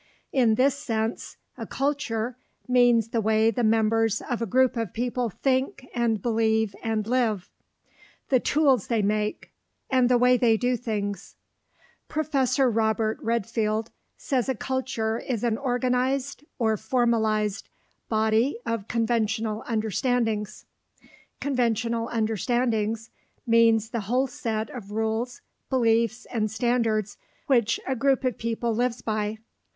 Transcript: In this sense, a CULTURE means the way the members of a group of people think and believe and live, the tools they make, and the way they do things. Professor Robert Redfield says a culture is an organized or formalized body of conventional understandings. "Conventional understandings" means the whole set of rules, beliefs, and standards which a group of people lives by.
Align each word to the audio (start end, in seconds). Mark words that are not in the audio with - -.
In 0.31 0.55
this 0.55 0.75
sense, 0.75 1.37
a 1.59 1.67
CULTURE 1.67 2.35
means 2.67 3.09
the 3.09 3.21
way 3.21 3.51
the 3.51 3.63
members 3.63 4.19
of 4.27 4.41
a 4.41 4.47
group 4.47 4.75
of 4.75 4.93
people 4.93 5.29
think 5.29 5.85
and 5.93 6.23
believe 6.23 6.75
and 6.81 7.05
live, 7.05 7.51
the 8.29 8.39
tools 8.39 8.87
they 8.87 9.03
make, 9.03 9.51
and 9.91 10.09
the 10.09 10.17
way 10.17 10.37
they 10.37 10.57
do 10.57 10.75
things. 10.75 11.35
Professor 12.07 12.67
Robert 12.67 13.19
Redfield 13.21 13.91
says 14.17 14.49
a 14.49 14.55
culture 14.55 15.19
is 15.19 15.43
an 15.43 15.55
organized 15.59 16.45
or 16.57 16.77
formalized 16.77 17.69
body 18.09 18.57
of 18.65 18.87
conventional 18.87 19.61
understandings. 19.67 20.65
"Conventional 21.39 22.07
understandings" 22.09 23.11
means 23.45 23.91
the 23.91 23.99
whole 23.99 24.25
set 24.25 24.71
of 24.71 24.89
rules, 24.89 25.41
beliefs, 25.69 26.25
and 26.33 26.49
standards 26.49 27.17
which 27.45 27.79
a 27.87 27.95
group 27.95 28.23
of 28.23 28.39
people 28.39 28.73
lives 28.73 29.03
by. 29.03 29.37